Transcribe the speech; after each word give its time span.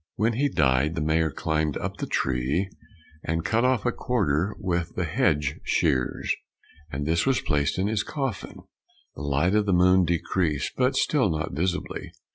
When 0.15 0.33
he 0.33 0.49
died, 0.49 0.95
the 0.95 1.01
mayor 1.01 1.29
climbed 1.29 1.77
up 1.77 1.97
the 1.97 2.07
tree, 2.07 2.71
and 3.23 3.45
cut 3.45 3.63
off 3.63 3.85
a 3.85 3.91
quarter 3.91 4.55
with 4.57 4.95
the 4.95 5.03
hedge 5.03 5.59
shears, 5.63 6.35
and 6.91 7.05
this 7.05 7.27
was 7.27 7.39
placed 7.39 7.77
in 7.77 7.85
his 7.85 8.01
coffin. 8.01 8.61
The 9.15 9.21
light 9.21 9.53
of 9.53 9.67
the 9.67 9.73
moon 9.73 10.03
decreased, 10.05 10.71
but 10.75 10.95
still 10.95 11.29
not 11.29 11.53
visibly. 11.53 12.13